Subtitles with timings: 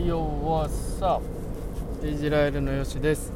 [0.00, 1.22] はいよ、What's up?
[2.02, 3.34] ezilaeru のよしです、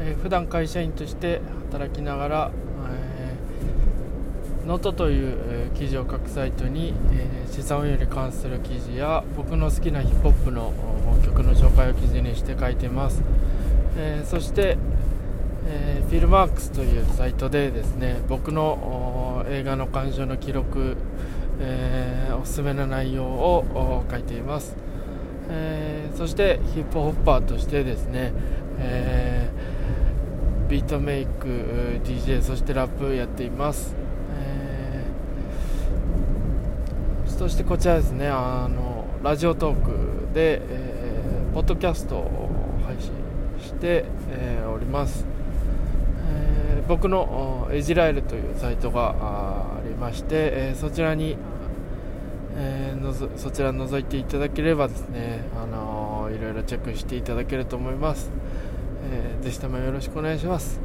[0.00, 1.40] えー普段会社員として
[1.70, 2.50] 働きながら、
[2.90, 10.72] えー、ノートという、えー記事を書くサイトに、えー資産運用に関する記事や僕の好きなヒップホップの
[11.24, 13.22] 曲の紹介を記事にして書いてます、
[13.96, 14.76] えそして、
[15.68, 20.96] えー Filmarks というサイトでですね僕の映画の鑑賞の記録、
[21.60, 24.76] えおすすめの内容を書いています、
[25.50, 28.32] えーそしてヒップホッパーとしてですね、
[28.78, 33.94] えービートメイク DJ そしてラップやっています、
[34.40, 41.06] えーそしてこちらですねあのラジオトークで、えー
[41.54, 42.50] ポッドキャストを
[42.86, 43.10] 配信
[43.64, 45.24] して、えおります、
[46.30, 51.38] え僕のエジラエルというサイトがありまして、えそちらに、
[52.58, 58.30] えーのぞそちら覗いていただければですね、あのーいろいろチェックしていただけると思います、
[59.10, 60.80] えーぜひともよろしくお願いします、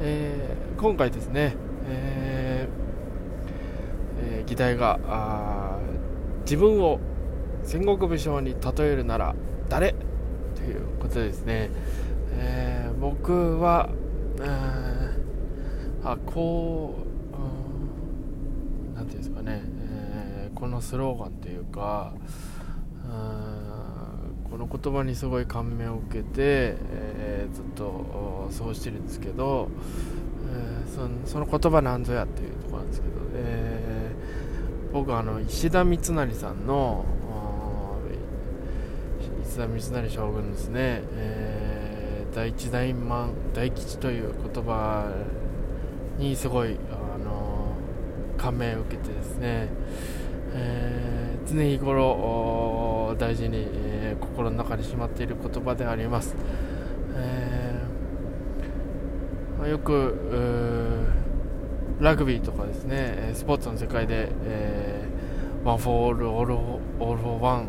[0.00, 1.54] えー今回ですね、
[1.88, 5.78] えーえー議題があ
[6.44, 6.98] 自分を
[7.62, 9.34] 戦国武将に例えるなら
[9.68, 9.94] 誰
[10.54, 11.70] ということですね、
[12.32, 13.88] えー僕は、
[16.04, 16.94] あこ
[17.32, 22.12] う、うんなんていうんですかね、えーこのスローガンというか、
[24.50, 29.68] この言葉にすごい感銘を受けて、えーずっとお過ごしてるんですけど、
[30.52, 37.04] えーその言葉なんぞやっていうところなんですけど、えー僕あの石田三成さんの
[39.44, 45.10] 石田三成将軍ですね、えー第一大満大吉という言葉
[46.18, 47.74] にすごいあの
[48.38, 49.68] 感銘を受けてですね、
[50.54, 56.34] えー常日頃大事に、えー心の中にしまっている言葉であります、
[57.16, 61.06] えーまあよく
[62.00, 67.68] ラグビーとかですねスポーツの世界で、えー、 one for all all all for one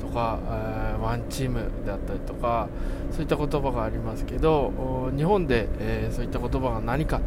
[0.00, 2.68] とか、えー one team であったりとか
[3.10, 7.20] そういった言葉がありますけど日本で、えーそういった言葉が何か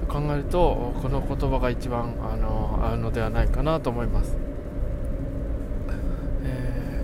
[0.00, 2.14] と考えるとこの言葉が一番
[2.88, 4.36] 合うのではないかなと思います、
[6.44, 7.02] え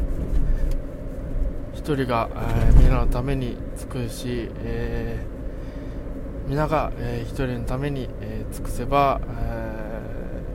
[1.75, 9.27] ー一人が、えー皆のために尽くし、えー皆が、えー一人のために、えー尽くせば、え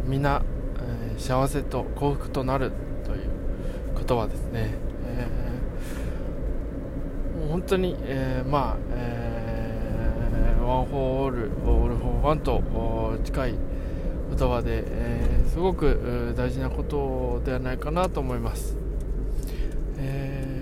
[0.05, 0.41] ー皆、
[0.79, 2.71] えー幸せと幸福となる
[3.05, 3.29] という
[4.07, 12.61] 言葉ですね、えーもう本当に、えーまあ、えー one for all all for one と
[13.23, 13.53] 近い
[14.37, 18.77] 言葉で、えーすごく大事なことではないかなと思います、
[19.97, 20.57] えー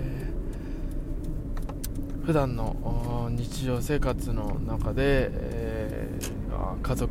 [2.24, 6.36] 普段の日常生活の中で、えー
[6.82, 7.10] 家族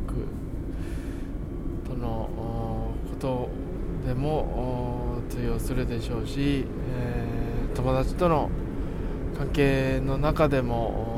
[1.88, 2.28] との
[3.10, 3.48] こと
[4.06, 8.50] でも通用するでしょうし、えー友達との
[9.38, 11.15] 関係の中でも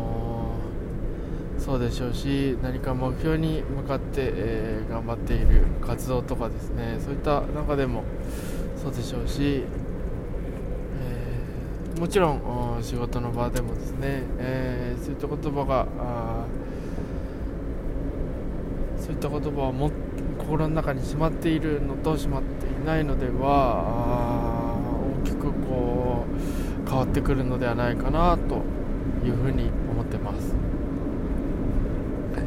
[1.68, 6.96] そうでしょうし何か目標に向かって、えー頑張っている活動とかですね。
[6.98, 8.04] そういった中でも
[8.82, 9.64] そうでしょうし、
[11.02, 15.86] えーもちろん仕事の場でもですね、えーそういった言葉が
[18.98, 19.90] そういった言葉をも
[20.38, 24.74] 心の中にしまっているのとしまっていないのではあ
[25.22, 26.24] 大きくこ
[26.86, 28.62] う変わってくるのではないかなと
[29.22, 30.54] いうふうに思ってます。
[32.36, 32.40] え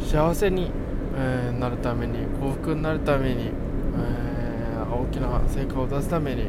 [0.00, 0.70] ー幸せに、
[1.16, 3.52] えーなるために幸福になるために、えー
[4.94, 6.44] 大きな成果を出すために、え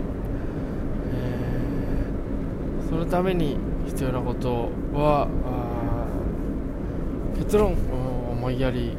[2.85, 3.57] ーそのために
[3.88, 5.29] 必要なことは
[7.38, 7.78] 結論
[8.31, 8.97] 思いやり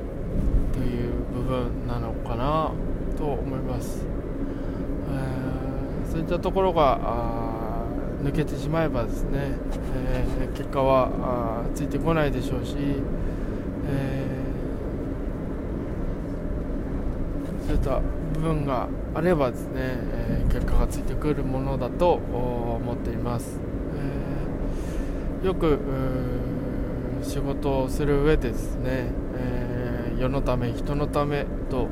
[0.72, 2.70] という部分なのかな
[3.18, 4.06] と思います、
[5.12, 6.98] えーそういったところが
[8.22, 9.58] 抜けてしまえばですね、
[9.94, 12.76] えー結果はついてこないでしょうし、
[13.90, 14.43] えー
[17.74, 18.00] そういった
[18.34, 23.58] 部分があればですね、えー結果がついてくるものだと思っています、
[25.40, 25.80] えーよく
[27.22, 31.86] 仕事をする上でですね、えー世のため人のためという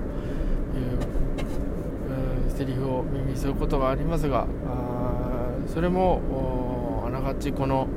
[2.47, 7.89] うセリフを耳にすることがありますがあーそれもあながちこの、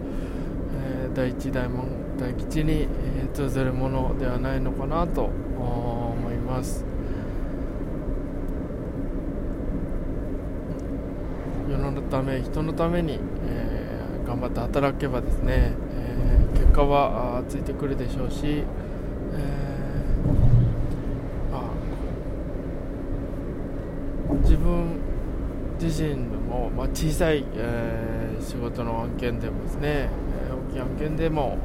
[1.03, 1.85] えー第一大門
[2.17, 2.87] 大吉に、
[3.17, 6.94] え通ずるものではないのかなと思います。
[11.69, 18.65] 世のため人のために、えー、頑張って働けばですね、えー、結果はついてくるでしょうし、え
[21.51, 21.61] まあ、
[24.43, 24.99] 自分
[25.79, 30.09] 自身も、まあ、小さい、え仕事の案件でもですね、え
[30.71, 31.57] 大きい案件でも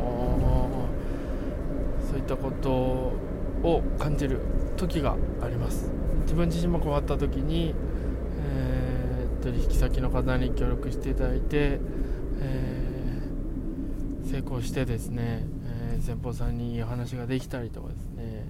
[2.08, 4.40] そういったことを感じる
[4.76, 5.90] 時があります。
[6.22, 7.74] 自分自身も困った時に、
[9.42, 11.78] 取引先の方に協力していただいて、
[12.40, 15.44] えー、成功してですね、
[15.92, 18.44] えー、先方さんにいい話ができたりとかですね、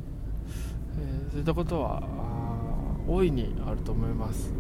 [0.99, 2.03] えそういったことは
[3.09, 4.53] 大いにあると思います、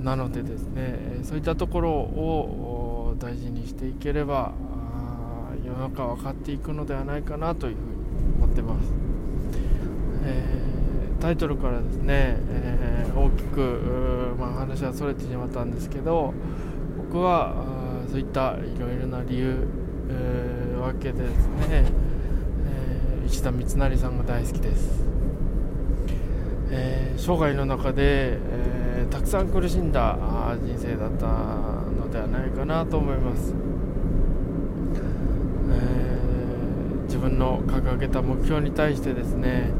[0.00, 4.52] えなのでですねそういったところを大事にしていければ
[5.64, 7.86] 世の中分かっていくのではないかなというふうに
[8.36, 8.92] 思ってます、
[10.24, 10.83] えー、
[11.24, 16.34] タイトルからですね、えー、大きく、まあ、話はそれてしまったんですけど
[16.98, 17.64] 僕は
[18.10, 19.66] そういったいろいろな理由、
[20.10, 25.02] えー、わけでですね、えー、石田三成さんが大好きです、
[26.70, 30.18] えー、生涯の中で、えー、たくさん苦しんだ
[30.62, 33.54] 人生だったのではないかなと思います。
[35.70, 36.24] え
[37.06, 39.70] 自分の掲げた目標に対してですね、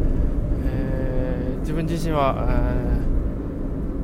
[1.64, 2.52] 自分自身は、え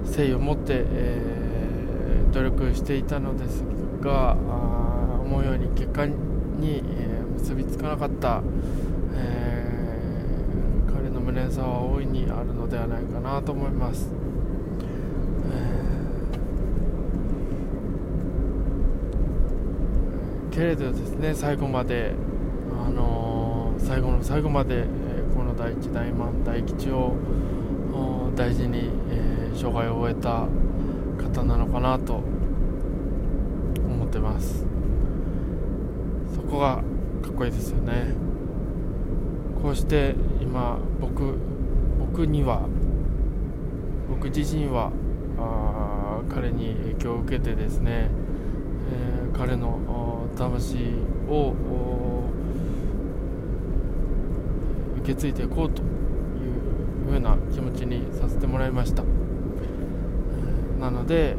[0.03, 3.63] ー、誠意を持って、えー、努力していたのです
[4.01, 4.35] が
[5.23, 8.43] 思うように結果に、え結びつかなかった、
[9.15, 9.67] え
[10.89, 14.11] 彼の無念さは大いにあるのではないかなと思います。
[20.51, 22.15] けれどですね最後まで
[22.87, 27.15] あの、最後の最後まで、えー、この第一大満大吉を
[28.41, 30.47] 大事に、えー、生涯を終えた
[31.23, 32.23] 方なのかなと
[33.77, 34.65] 思ってます。
[36.35, 36.77] そこが
[37.21, 38.15] かっこいいですよね。
[39.63, 41.35] こうして今僕
[41.99, 42.67] 僕には
[44.09, 44.91] 僕自身は
[45.39, 48.09] あ彼に影響を受けてですね、
[48.91, 50.79] えー、彼の魂
[51.29, 51.53] を
[54.97, 55.83] 受け継いでいこうと
[57.11, 59.03] いうふうな気持ちにさせてもらいました。
[60.81, 61.35] なので、え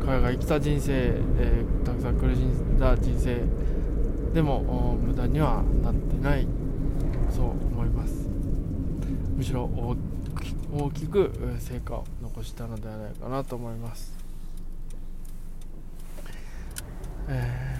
[0.00, 0.92] ー、彼が生きた人生、
[1.38, 3.42] えー、たくさん苦しんだ人生
[4.32, 6.46] でも無駄にはなってない
[7.30, 8.28] そう思います。
[9.36, 9.68] むしろ
[10.72, 14.12] 大きく成果を残したのではないかなと思います、
[17.28, 17.78] え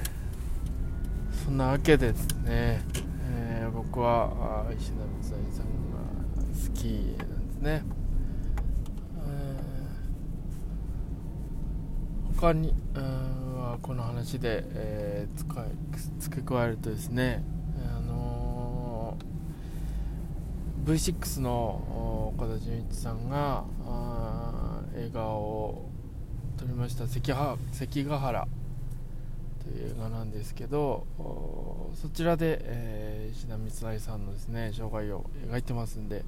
[1.33, 2.81] ー、そんなわけでですね
[3.99, 5.99] 僕は石田三成さんが
[6.53, 6.85] 好き
[7.19, 7.83] なんですね、
[9.27, 15.65] えー、他にはこの話で、えー、使い
[16.21, 17.43] 付け加えるとですね
[17.93, 23.65] あのー、V6 の岡田准一さんが
[24.95, 25.87] 映画を
[26.57, 27.09] 撮りました。
[27.09, 27.33] 関
[27.73, 28.47] 関ヶ原
[29.69, 31.07] という映画なんですけど
[31.95, 36.25] そちらで、えー、石田三成さんのですね生涯を描いてますんで、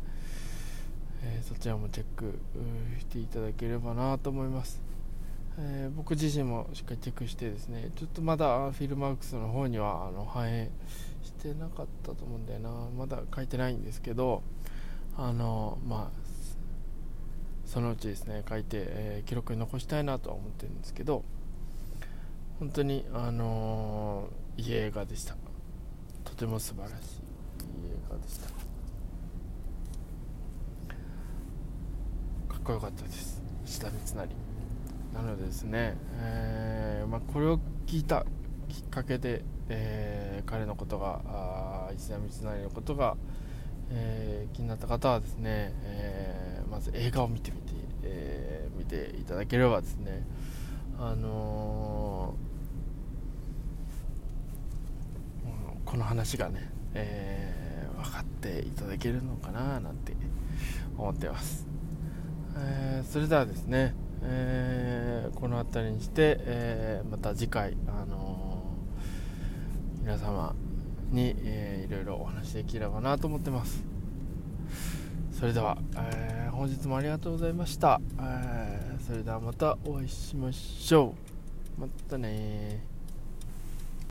[1.22, 2.38] えー、そちらもチェック
[2.98, 4.82] していただければなと思います、
[5.58, 10.70] えー、僕自身もしっかりチェックしてですねちょっとまだフィルマークスの方にはあの反映
[11.22, 12.70] してなかったと思うんだよな。
[12.96, 14.42] まだ書いてないんですけど
[15.16, 16.30] あのまあ
[17.66, 21.22] そのうちですね書いて、え記録に残したいなとは思ってるんですけど
[22.60, 25.34] 本当にあのー、いい映画でした。
[26.24, 28.48] とても素晴らしいいい映画でした。
[32.52, 33.42] かっこよかったです。
[33.64, 34.28] 石田三成
[35.14, 38.26] なのでですね、えー、まあ、これを聞いた
[38.68, 43.16] きっかけで、えー、彼のことがあ石田三成のことが、
[43.88, 50.26] えー、気になった方はですね、えまず映画を見てみて、え見ていただければですね
[50.98, 52.49] あのー
[55.90, 60.12] この話がね、えー、分かっていただけるのかななんて
[60.96, 61.66] 思ってます、
[62.56, 63.92] えー、それではですね、
[64.22, 68.62] えー、この辺りにして、えまた次回、あの
[70.02, 70.54] 皆様
[71.10, 73.82] に、えいろいろお話できればなと思ってます。
[75.32, 81.16] それでは、え本日もありがとうございました、えそれではまたお会いしましょ
[81.78, 81.80] う。
[81.80, 82.99] またね